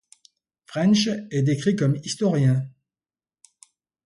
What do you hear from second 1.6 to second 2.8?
comme historien.